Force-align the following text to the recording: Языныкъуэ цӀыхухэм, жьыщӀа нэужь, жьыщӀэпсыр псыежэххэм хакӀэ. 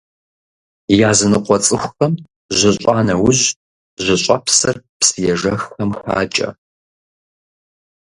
Языныкъуэ 1.09 1.57
цӀыхухэм, 1.65 2.13
жьыщӀа 2.57 2.93
нэужь, 3.07 3.45
жьыщӀэпсыр 4.03 4.75
псыежэххэм 4.99 5.91
хакӀэ. 5.99 6.49